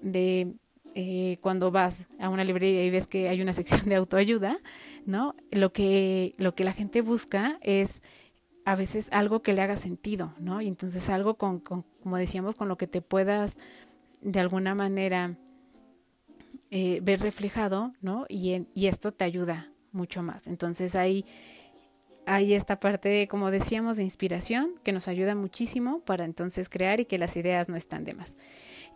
[0.00, 0.54] de
[0.98, 4.56] eh, cuando vas a una librería y ves que hay una sección de autoayuda,
[5.04, 5.34] ¿no?
[5.50, 8.00] Lo que, lo que la gente busca es
[8.64, 10.62] a veces algo que le haga sentido, ¿no?
[10.62, 13.58] Y entonces algo con, como decíamos, con lo que te puedas
[14.22, 15.36] de alguna manera
[16.70, 18.24] eh, ver reflejado, ¿no?
[18.30, 20.46] Y, y esto te ayuda mucho más.
[20.46, 21.26] Entonces hay,
[22.24, 27.04] hay esta parte, como decíamos, de inspiración que nos ayuda muchísimo para entonces crear y
[27.04, 28.38] que las ideas no están de más.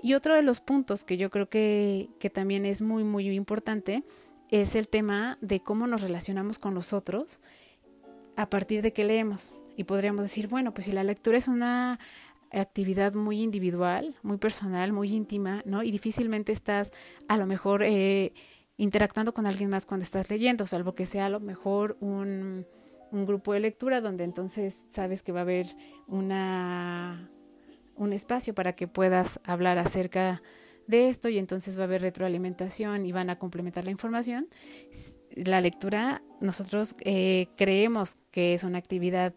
[0.02, 4.04] Y otro de los puntos que yo creo que, que también es muy, muy importante
[4.50, 7.40] es el tema de cómo nos relacionamos con los otros
[8.36, 9.52] a partir de que leemos.
[9.76, 11.98] Y podríamos decir, bueno, pues si la lectura es una
[12.50, 15.82] actividad muy individual, muy personal, muy íntima, ¿no?
[15.82, 16.92] Y difícilmente estás
[17.28, 18.32] a lo mejor eh,
[18.76, 22.66] interactuando con alguien más cuando estás leyendo, salvo que sea a lo mejor un,
[23.12, 25.66] un grupo de lectura donde entonces sabes que va a haber
[26.08, 27.30] una
[28.00, 30.42] un espacio para que puedas hablar acerca
[30.86, 34.48] de esto y entonces va a haber retroalimentación y van a complementar la información.
[35.34, 39.34] La lectura, nosotros eh, creemos que es una actividad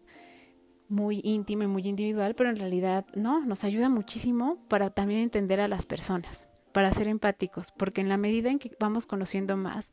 [0.88, 5.60] muy íntima y muy individual, pero en realidad no, nos ayuda muchísimo para también entender
[5.60, 9.92] a las personas, para ser empáticos, porque en la medida en que vamos conociendo más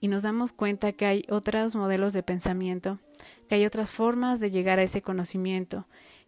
[0.00, 3.00] y nos damos cuenta que hay otros modelos de pensamiento,
[3.48, 5.86] que hay otras formas de llegar a ese conocimiento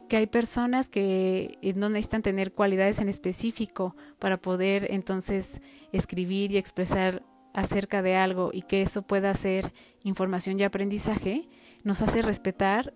[0.08, 5.60] que hay personas que eh, no necesitan tener cualidades en específico para poder entonces
[5.92, 11.48] escribir y expresar acerca de algo y que eso pueda ser información y aprendizaje,
[11.84, 12.92] nos hace respetar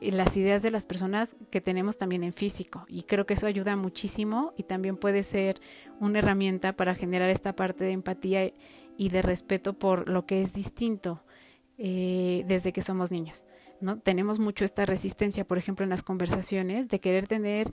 [0.00, 3.46] eh, las ideas de las personas que tenemos también en físico y creo que eso
[3.46, 5.60] ayuda muchísimo y también puede ser
[5.98, 8.52] una herramienta para generar esta parte de empatía
[8.98, 11.22] y de respeto por lo que es distinto
[11.78, 13.44] eh, desde que somos niños.
[13.80, 13.98] ¿No?
[13.98, 17.70] Tenemos mucho esta resistencia, por ejemplo, en las conversaciones, de querer tener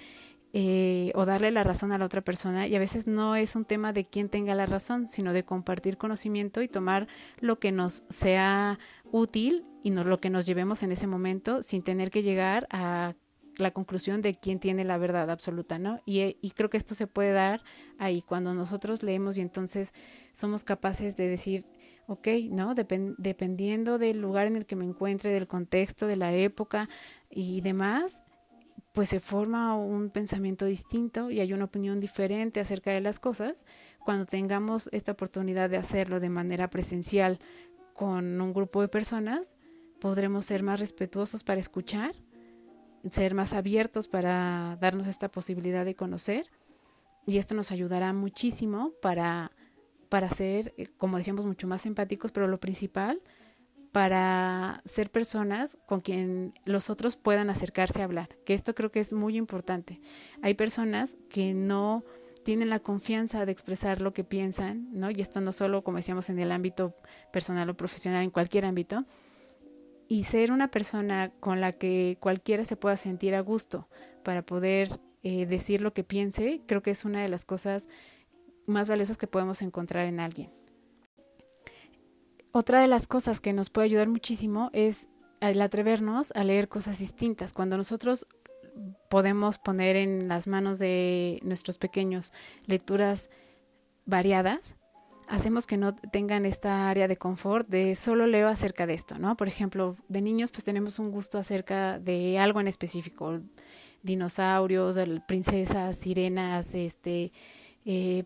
[0.56, 3.66] eh, o darle la razón a la otra persona y a veces no es un
[3.66, 7.08] tema de quién tenga la razón, sino de compartir conocimiento y tomar
[7.40, 8.78] lo que nos sea
[9.12, 13.16] útil y no, lo que nos llevemos en ese momento sin tener que llegar a
[13.58, 16.02] la conclusión de quién tiene la verdad absoluta, ¿no?
[16.06, 17.64] Y, y, creo que esto se puede dar
[17.98, 19.94] ahí cuando nosotros leemos y entonces
[20.34, 21.66] somos capaces de decir,
[22.08, 22.74] ok, ¿no?
[22.76, 26.90] dependiendo del lugar en el que me encuentre, del contexto, de la época
[27.30, 28.24] y demás,
[28.94, 33.66] pues se forma un pensamiento distinto y hay una opinión diferente acerca de las cosas.
[34.00, 37.40] Cuando tengamos esta oportunidad de hacerlo de manera presencial
[37.96, 39.58] con un grupo de personas,
[40.00, 42.14] podremos ser más respetuosos para escuchar,
[43.10, 46.46] ser más abiertos para darnos esta posibilidad de conocer
[47.26, 49.52] y esto nos ayudará muchísimo para
[50.14, 53.20] para ser, eh, como decíamos, mucho más empáticos, pero lo principal,
[53.92, 59.00] para ser personas con quien los otros puedan acercarse a hablar, que esto creo que
[59.00, 60.00] es muy importante.
[60.44, 62.04] Hay personas que no
[62.44, 65.10] tienen la confianza de expresar lo que piensan, ¿no?
[65.10, 66.96] Y esto no solo, como decíamos, en el ámbito
[67.32, 69.06] personal o profesional, en cualquier ámbito,
[70.08, 73.90] y ser una persona con la que cualquiera se pueda sentir a gusto
[74.24, 74.90] para poder
[75.24, 77.90] eh, decir lo que piense, creo que es una de las cosas
[78.66, 80.52] más valiosas que podemos encontrar en alguien.
[82.52, 85.08] Otra de las cosas que nos puede ayudar muchísimo es
[85.42, 87.52] el atrevernos a leer cosas distintas.
[87.52, 88.28] Cuando nosotros
[89.10, 92.32] podemos poner en las manos de nuestros pequeños
[92.66, 93.30] lecturas
[94.06, 94.76] variadas,
[95.28, 99.36] hacemos que no tengan esta área de confort de solo leo acerca de esto, ¿no?
[99.36, 103.40] Por ejemplo, de niños pues tenemos un gusto acerca de algo en específico,
[104.04, 104.98] dinosaurios,
[105.28, 107.32] princesas, sirenas, este,
[107.86, 108.24] eh,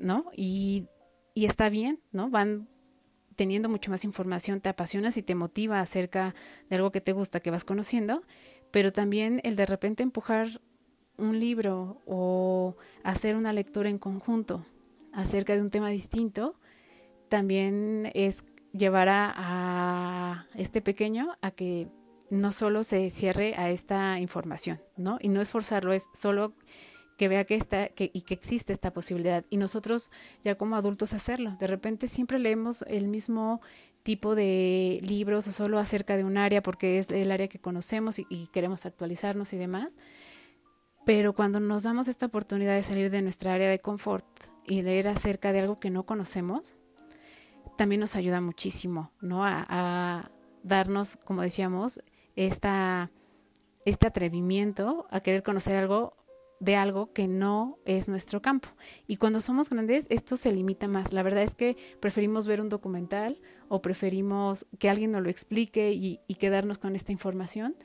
[0.00, 0.26] ¿no?
[0.36, 0.88] Y,
[1.34, 2.30] está bien, ¿no?
[2.30, 2.68] Van
[3.36, 6.34] teniendo mucho más información, te apasionas y te motiva acerca
[6.68, 8.22] de algo que te gusta, que vas conociendo,
[8.72, 10.60] pero también el de repente empujar
[11.16, 14.66] un libro o hacer una lectura en conjunto
[15.12, 16.58] acerca de un tema distinto,
[17.28, 21.88] también es llevar a, este pequeño a que
[22.30, 25.18] no solo se cierre a esta información, ¿no?
[25.20, 26.54] Y no es forzarlo, es solo
[27.18, 30.10] que vea que está que, y que existe esta posibilidad y nosotros
[30.42, 31.56] ya como adultos hacerlo.
[31.58, 33.60] De repente siempre leemos el mismo
[34.04, 38.18] tipo de libros o solo acerca de un área porque es el área que conocemos
[38.18, 39.98] y, queremos actualizarnos y demás.
[41.04, 44.26] Pero cuando nos damos esta oportunidad de salir de nuestra área de confort
[44.64, 46.76] y leer acerca de algo que no conocemos,
[47.76, 49.44] también nos ayuda muchísimo, ¿no?
[49.44, 50.30] A, a
[50.62, 52.00] darnos, como decíamos,
[52.36, 53.10] esta,
[53.84, 56.16] este atrevimiento a querer conocer algo
[56.60, 58.68] de algo que no es nuestro campo.
[59.06, 61.12] Y cuando somos grandes, esto se limita más.
[61.12, 65.92] La verdad es que preferimos ver un documental o preferimos que alguien nos lo explique
[65.92, 67.76] y, quedarnos con esta información.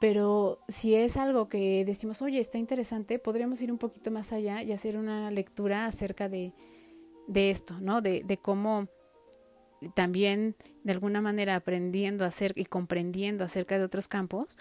[0.00, 4.62] Pero si es algo que decimos, oye, está interesante, podríamos ir un poquito más allá
[4.62, 6.52] y hacer una lectura acerca de,
[7.28, 8.00] de esto, ¿no?
[8.00, 8.88] De, de cómo
[9.94, 14.56] también de alguna manera aprendiendo a hacer y comprendiendo acerca de otros campos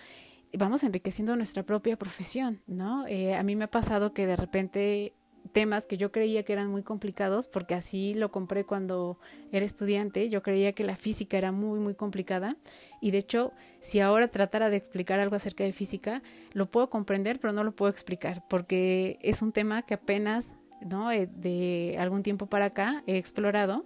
[0.54, 3.08] vamos enriqueciendo nuestra propia profesión, ¿no?
[3.08, 5.14] Eh, a mí me ha pasado que de repente
[5.52, 9.18] temas que yo creía que eran muy complicados, porque así lo compré cuando
[9.52, 12.58] era estudiante, yo creía que la física era muy, muy complicada,
[13.02, 16.22] y de hecho, si ahora tratara de explicar algo acerca de física,
[16.54, 21.12] lo puedo comprender, pero no lo puedo explicar, porque es un tema que apenas, ¿no?
[21.12, 23.86] Eh, de algún tiempo para acá he explorado,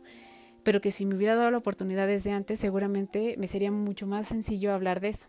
[0.63, 4.27] pero que si me hubiera dado la oportunidad desde antes, seguramente me sería mucho más
[4.27, 5.27] sencillo hablar de eso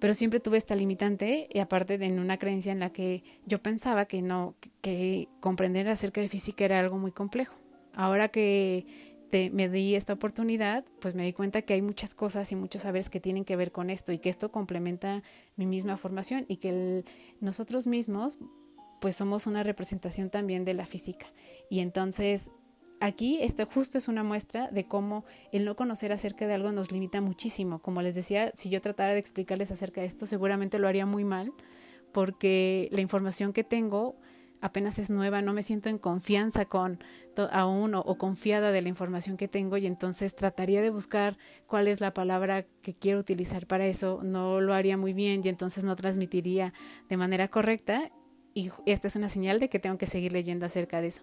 [0.00, 4.06] pero siempre tuve esta limitante y aparte de una creencia en la que yo pensaba
[4.06, 7.54] que no, que comprender acerca de física era algo muy complejo.
[7.94, 8.86] Ahora que
[9.32, 13.10] me di esta oportunidad, pues me di cuenta que hay muchas cosas y muchos saberes
[13.10, 15.22] que tienen que ver con esto y que esto complementa
[15.56, 17.04] mi misma formación y que
[17.40, 18.38] nosotros mismos
[19.00, 21.26] pues somos una representación también de la física.
[21.70, 22.50] Y entonces
[23.00, 26.92] aquí esto justo es una muestra de cómo el no conocer acerca de algo nos
[26.92, 27.80] limita muchísimo.
[27.80, 31.24] Como les decía, si yo tratara de explicarles acerca de esto, seguramente lo haría muy
[31.24, 31.52] mal,
[32.12, 34.16] porque la información que tengo
[34.60, 36.98] apenas es nueva, no me siento en confianza con
[37.52, 41.86] aún o, o, confiada de la información que tengo y entonces trataría de buscar cuál
[41.86, 45.84] es la palabra que quiero utilizar para eso, no lo haría muy bien y entonces
[45.84, 46.72] no transmitiría
[47.08, 48.10] de manera correcta
[48.54, 51.22] y esta es una señal de que tengo que seguir leyendo acerca de eso.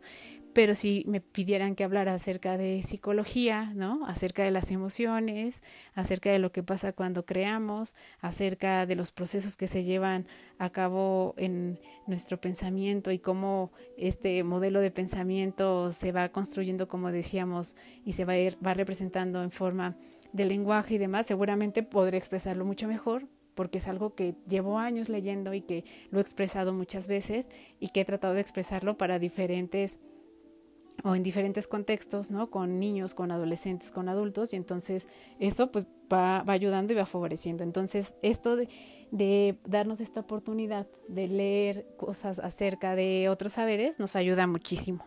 [0.55, 4.05] Pero si me pidieran que hablara acerca de psicología, ¿no?
[4.07, 5.63] Acerca de las emociones,
[5.95, 10.69] acerca de lo que pasa cuando creamos, acerca de los procesos que se llevan a
[10.69, 17.75] cabo en nuestro pensamiento y cómo este modelo de pensamiento se va construyendo, como decíamos,
[18.05, 19.97] y se va a va representando en forma
[20.31, 25.09] de lenguaje y demás, seguramente podré expresarlo mucho mejor, porque es algo que llevo años
[25.09, 29.19] leyendo y que lo he expresado muchas veces y que he tratado de expresarlo para
[29.19, 29.99] diferentes
[31.05, 32.49] o en diferentes contextos, ¿no?
[32.49, 35.07] Con niños, con adolescentes, con adultos, y entonces
[35.39, 37.63] eso pues va, va ayudando y va favoreciendo.
[37.63, 38.67] Entonces esto de,
[39.11, 45.05] de, darnos esta oportunidad de leer cosas acerca de otros saberes nos ayuda muchísimo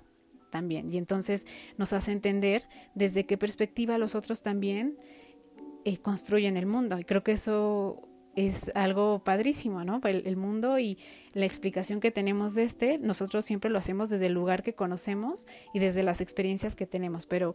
[0.50, 0.92] también.
[0.92, 1.48] Y entonces
[1.78, 2.62] nos hace entender
[2.94, 4.96] desde qué perspectiva los otros también
[5.84, 6.96] eh, construyen el mundo.
[7.00, 8.07] Y creo que eso
[8.46, 10.00] es algo padrísimo, ¿no?
[10.04, 10.98] El, el, mundo y
[11.32, 15.46] la explicación que tenemos de este, nosotros siempre lo hacemos desde el lugar que conocemos
[15.74, 17.54] y desde las experiencias que tenemos, pero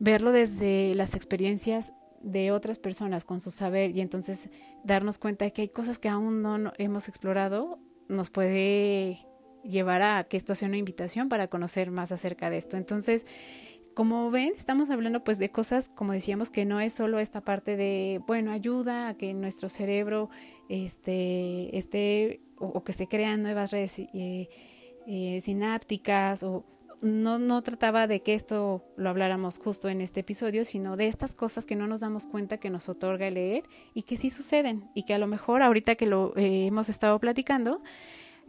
[0.00, 1.92] verlo desde las experiencias
[2.22, 4.50] de otras personas con su saber y entonces
[4.84, 9.26] darnos cuenta de que hay cosas que aún no hemos explorado, nos puede
[9.62, 12.76] llevar a que esto sea una invitación para conocer más acerca de esto.
[12.76, 13.26] Entonces,
[13.94, 17.76] como ven, estamos hablando pues de cosas, como decíamos, que no es solo esta parte
[17.76, 20.30] de, bueno, ayuda a que nuestro cerebro
[20.68, 24.48] este, esté o, que se crean nuevas redes eh,
[25.06, 26.64] eh, sinápticas o
[27.02, 31.34] no, no trataba de que esto lo habláramos justo en este episodio, sino de estas
[31.34, 33.64] cosas que no nos damos cuenta que nos otorga el leer
[33.94, 37.18] y que sí suceden y que a lo mejor ahorita que lo eh, hemos estado
[37.18, 37.82] platicando,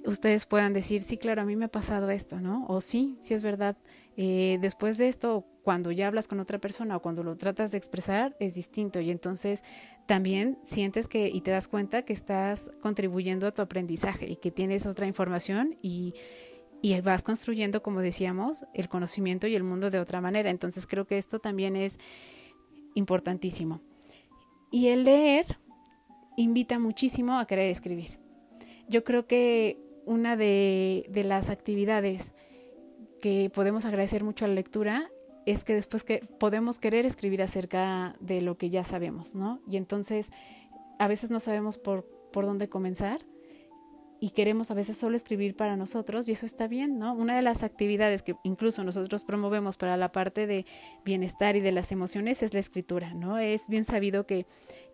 [0.06, 2.66] ustedes puedan decir, sí, claro, a mí me ha pasado esto, ¿no?
[2.68, 3.78] O sí, sí es verdad.
[4.18, 7.78] Eh, después de esto, cuando ya hablas con otra persona o cuando lo tratas de
[7.78, 9.64] expresar, es distinto y entonces
[10.06, 14.52] también sientes que y te das cuenta que estás contribuyendo a tu aprendizaje y que
[14.52, 16.14] tienes otra información y,
[16.82, 20.50] y vas construyendo, como decíamos, el conocimiento y el mundo de otra manera.
[20.50, 22.00] Entonces creo que esto también es
[22.96, 23.82] importantísimo.
[24.72, 25.58] Y el leer
[26.38, 28.20] invita muchísimo a querer escribir.
[28.88, 32.32] Yo creo que una de, las actividades
[33.22, 35.10] que podemos agradecer mucho a la lectura
[35.46, 39.62] es que después que podemos querer escribir acerca de lo que ya sabemos, ¿no?
[39.68, 40.32] Y entonces
[41.00, 43.26] a veces no sabemos por, por dónde comenzar
[44.24, 47.16] y queremos a veces solo escribir para nosotros y eso está bien, ¿no?
[47.16, 50.68] Una de las actividades que incluso nosotros promovemos para la parte de
[51.04, 53.40] bienestar y de las emociones es la escritura, ¿no?
[53.40, 54.46] Es bien sabido que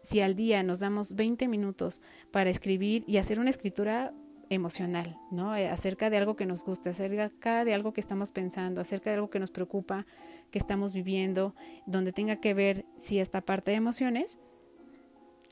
[0.02, 2.02] si al día nos damos 20 minutos
[2.32, 4.14] para escribir y hacer una escritura
[4.50, 5.56] emocional, ¿no?
[5.56, 9.16] Eh, acerca de algo que nos gusta, acerca de algo que estamos pensando, acerca de
[9.16, 10.06] algo que nos preocupa,
[10.52, 14.40] que estamos viviendo, donde tenga que ver si esta parte de emociones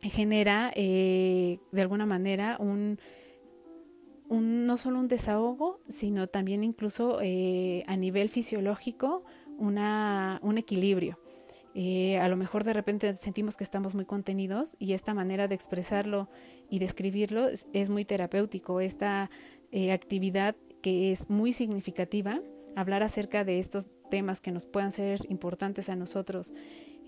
[0.02, 3.00] genera eh, de alguna manera un,
[4.30, 9.24] un, no solo un desahogo, sino también incluso eh, a nivel fisiológico
[9.58, 11.20] una, un equilibrio.
[11.78, 15.56] Eh, a lo mejor de repente sentimos que estamos muy contenidos y esta manera de
[15.56, 16.30] expresarlo
[16.70, 18.80] y de escribirlo es, muy terapéutico.
[18.80, 19.30] Esta
[19.74, 22.40] eh, actividad que es muy significativa,
[22.78, 26.54] hablar acerca de estos temas que nos puedan ser importantes a nosotros,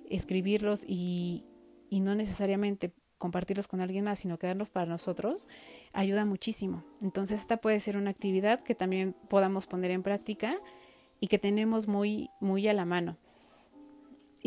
[0.09, 1.45] escribirlos y,
[1.89, 5.47] y no necesariamente compartirlos con alguien más, sino quedarlos para nosotros,
[5.93, 6.83] ayuda muchísimo.
[7.01, 10.57] Entonces esta puede ser una actividad que también podamos poner en práctica
[11.21, 13.17] y que tenemos muy, muy a la mano.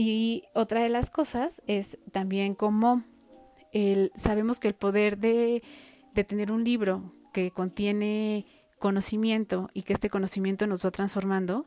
[0.03, 3.05] Y otra de las cosas es también como
[3.71, 5.63] el, sabemos que el poder de,
[6.15, 8.47] de tener un libro que contiene
[8.79, 11.67] conocimiento y que este conocimiento nos va transformando,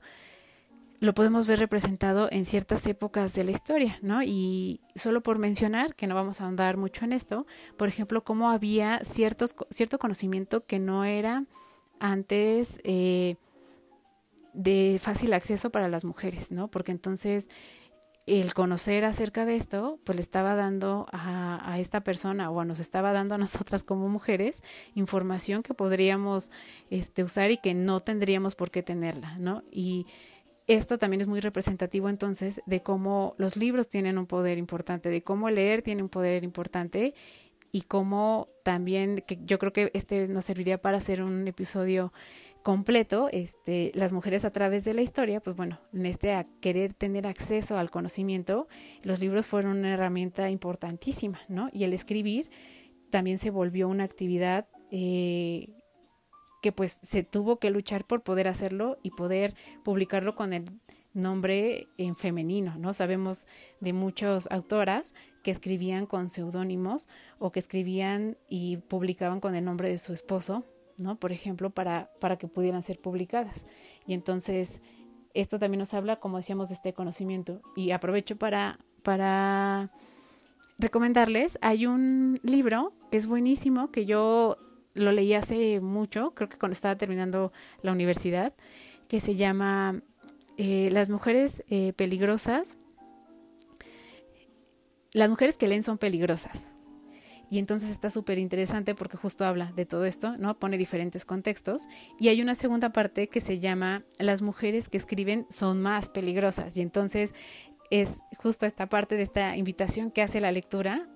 [0.99, 4.23] lo podemos ver representado en ciertas épocas de la historia, ¿no?
[4.23, 7.45] Y solo por mencionar, que no vamos a ahondar mucho en esto,
[7.77, 11.45] por ejemplo, cómo había ciertos, cierto conocimiento que no era
[11.99, 13.35] antes eh,
[14.53, 16.67] de fácil acceso para las mujeres, ¿no?
[16.67, 17.51] Porque entonces
[18.25, 22.79] el conocer acerca de esto, pues le estaba dando a, a, esta persona o nos
[22.79, 24.63] estaba dando a nosotras como mujeres
[24.95, 26.51] información que podríamos
[26.89, 29.63] este, usar y que no tendríamos por qué tenerla, ¿no?
[29.71, 30.07] Y
[30.67, 35.21] esto también es muy representativo entonces de cómo los libros tienen un poder importante, de
[35.21, 37.13] cómo leer tiene un poder importante
[37.73, 42.13] y cómo también, que yo creo que este nos serviría para hacer un episodio
[42.63, 46.93] completo, este, las mujeres a través de la historia, pues bueno, en este a querer
[46.93, 48.67] tener acceso al conocimiento,
[49.03, 51.69] los libros fueron una herramienta importantísima, ¿no?
[51.73, 52.49] Y el escribir
[53.11, 55.67] también se volvió una actividad eh,
[56.61, 59.53] que pues se tuvo que luchar por poder hacerlo y poder
[59.83, 60.65] publicarlo con el
[61.13, 62.93] nombre en femenino, ¿no?
[62.93, 63.45] Sabemos
[63.81, 67.09] de muchas autoras que escribían con seudónimos
[67.39, 70.63] o que escribían y publicaban con el nombre de su esposo
[70.97, 71.19] ¿no?
[71.19, 73.65] Por ejemplo, para, para que pudieran ser publicadas.
[74.05, 74.81] Y entonces,
[75.33, 77.61] esto también nos habla, como decíamos, de este conocimiento.
[77.75, 79.91] Y aprovecho para, para
[80.77, 84.57] recomendarles, hay un libro que es buenísimo, que yo
[84.93, 88.53] lo leí hace mucho, creo que cuando estaba terminando la universidad,
[89.07, 90.01] que se llama
[90.57, 92.77] eh, Las mujeres eh, peligrosas.
[95.11, 96.72] Las mujeres que leen son peligrosas.
[97.53, 100.57] Y entonces está súper interesante porque justo habla de todo esto, ¿no?
[100.57, 101.83] Pone diferentes contextos.
[102.19, 106.75] Y hay una segunda parte que se llama Las mujeres que escriben son más peligrosas.
[106.77, 107.35] Y entonces
[107.91, 111.07] es justo esta parte de esta invitación que hace la lectura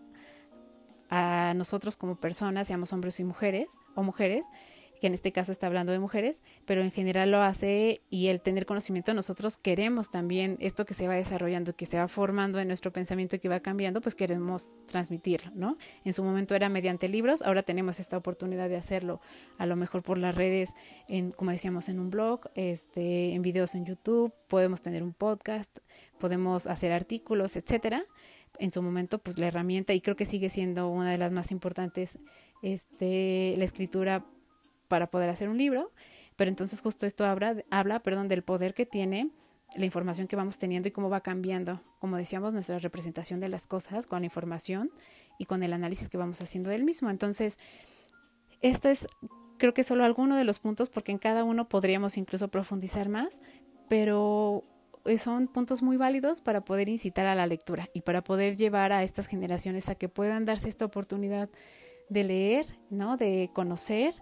[1.10, 4.46] a nosotros como personas, seamos hombres y mujeres o mujeres,
[5.00, 8.42] que en este caso está hablando de mujeres, pero en general lo hace y el
[8.42, 12.68] tener conocimiento nosotros queremos también esto que se va desarrollando, que se va formando en
[12.68, 15.78] nuestro pensamiento que va cambiando, pues queremos transmitirlo, ¿no?
[16.04, 19.22] En su momento era mediante libros, ahora tenemos esta oportunidad de hacerlo
[19.58, 20.76] a lo mejor por las redes,
[21.08, 25.80] en, como decíamos, en un blog, este, en videos en YouTube, podemos tener un podcast,
[26.20, 28.04] podemos hacer artículos, etcétera
[28.60, 31.52] en su momento pues la herramienta y creo que sigue siendo una de las más
[31.52, 32.18] importantes
[32.62, 34.26] este la escritura
[34.88, 35.92] para poder hacer un libro,
[36.36, 39.32] pero entonces justo esto habla, habla perdón, del poder que tiene
[39.76, 43.68] la información que vamos teniendo y cómo va cambiando, como decíamos, nuestra representación de las
[43.68, 44.92] cosas con la información
[45.38, 47.10] y con el análisis que vamos haciendo del mismo.
[47.10, 47.58] Entonces,
[48.62, 49.08] esto es,
[49.58, 53.42] creo que solo alguno de los puntos, porque en cada uno podríamos incluso profundizar más,
[53.90, 54.64] pero
[55.18, 59.04] son puntos muy válidos para poder incitar a la lectura y para poder llevar a
[59.04, 61.50] estas generaciones a que puedan darse esta oportunidad
[62.10, 63.18] de leer, ¿no?
[63.18, 64.14] De conocer,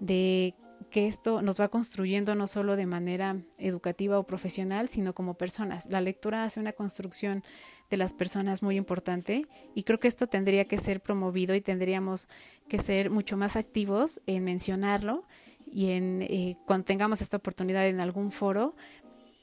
[0.00, 0.54] de
[0.90, 5.86] que esto nos va construyendo no solo de manera educativa o profesional, sino como personas.
[5.86, 7.42] La lectura hace una construcción
[7.90, 12.28] de las personas muy importante y creo que esto tendría que ser promovido y tendríamos
[12.68, 15.24] que ser mucho más activos en mencionarlo
[15.66, 18.74] y en eh, cuando tengamos esta oportunidad en algún foro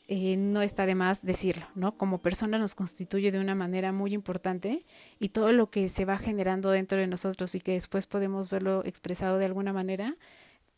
[0.07, 1.95] eh, no está de más decirlo, ¿no?
[1.95, 4.85] Como persona nos constituye de una manera muy importante
[5.19, 8.83] y todo lo que se va generando dentro de nosotros y que después podemos verlo
[8.83, 10.17] expresado de alguna manera,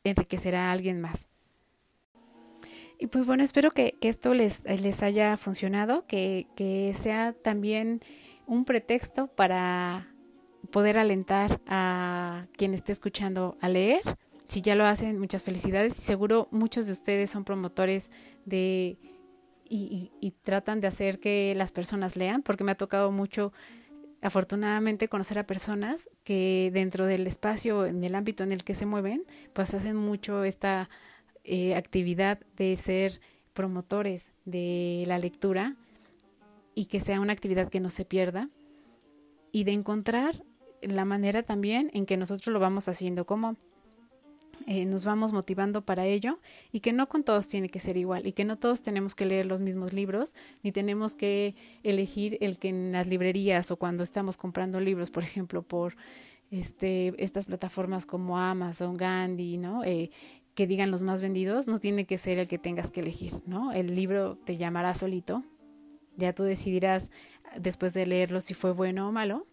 [0.04, 1.28] enriquecerá a alguien más.
[3.00, 8.02] Y pues bueno, espero que, esto les, les, haya funcionado, que, que sea también
[8.46, 10.08] un pretexto para
[10.72, 14.02] poder alentar a quien esté escuchando a leer.
[14.48, 15.96] Si ya lo hacen, muchas felicidades.
[15.96, 18.12] Seguro muchos de ustedes son promotores
[18.46, 18.98] de
[19.70, 23.54] y, y, tratan de hacer que las personas lean, porque me ha tocado mucho
[24.24, 28.86] afortunadamente conocer a personas que dentro del espacio, en el ámbito en el que se
[28.86, 30.90] mueven, pues hacen mucho esta
[31.44, 33.20] eh, actividad de ser
[33.54, 35.76] promotores de la lectura
[36.74, 38.50] y que sea una actividad que no se pierda
[39.52, 40.44] y de encontrar
[40.82, 43.58] la manera también en que nosotros lo vamos haciendo, como
[44.68, 46.40] eh, nos vamos motivando para ello
[46.72, 49.26] y que no con todos tiene que ser igual y que no todos tenemos que
[49.26, 54.04] leer los mismos libros ni tenemos que elegir el que en las librerías o cuando
[54.04, 55.96] estamos comprando libros, por ejemplo, por
[56.52, 59.84] este, estas plataformas como Amazon, Gandhi, ¿no?
[59.84, 60.12] Eh,
[60.54, 63.72] que digan los más vendidos, no tiene que ser el que tengas que elegir, ¿no?
[63.72, 65.44] El libro te llamará solito,
[66.16, 67.10] ya tú decidirás
[67.58, 69.48] después de leerlo si fue bueno o malo,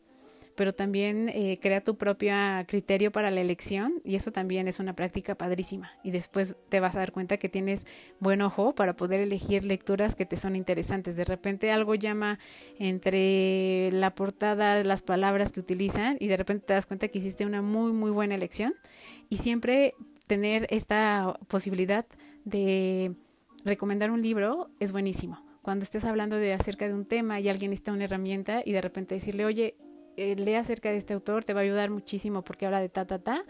[0.61, 2.35] pero también eh, crea tu propio
[2.69, 5.91] criterio para la elección y eso también es una práctica padrísima.
[6.05, 7.87] Y después te vas a dar cuenta que tienes
[8.19, 11.17] buen ojo para poder elegir lecturas que te son interesantes.
[11.17, 12.39] De repente algo llama
[12.79, 17.47] entre la portada, las palabras que utilizan y de repente te das cuenta que hiciste
[17.47, 18.75] una muy, muy buena elección.
[19.31, 19.95] Y siempre
[20.27, 22.05] tener esta posibilidad
[22.45, 23.15] de
[23.65, 27.73] recomendar un libro es buenísimo cuando estés hablando de acerca de un tema y alguien
[27.73, 29.77] está una herramienta y de repente decirle, oye,
[30.21, 33.07] eh, lee acerca de este autor, te va a ayudar muchísimo porque habla de ta,
[33.07, 33.45] ta, ta,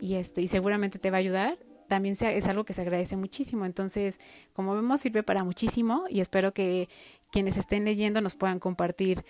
[0.00, 1.58] y, este, y seguramente te va a ayudar.
[1.88, 3.64] También es algo que se agradece muchísimo.
[3.64, 4.18] Entonces,
[4.52, 6.88] como vemos, sirve para muchísimo y espero que
[7.30, 9.24] quienes estén leyendo nos puedan compartir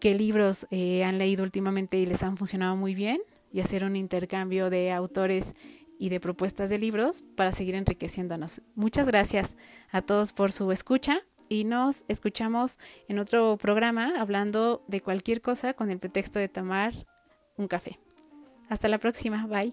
[0.00, 3.20] qué libros eh, han leído últimamente y les han funcionado muy bien
[3.52, 5.54] y hacer un intercambio de autores
[5.98, 8.62] y de propuestas de libros para seguir enriqueciéndonos.
[8.74, 9.56] Muchas gracias
[9.90, 12.78] a todos por su escucha y nos escuchamos
[13.08, 16.94] en otro programa hablando de cualquier cosa con el pretexto de tomar
[17.56, 17.98] un café.
[18.68, 19.72] Hasta la próxima, bye.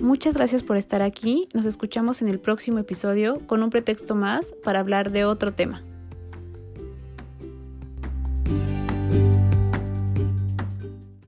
[0.00, 1.48] Muchas gracias por estar aquí.
[1.54, 5.84] Nos escuchamos en el próximo episodio con un pretexto más para hablar de otro tema.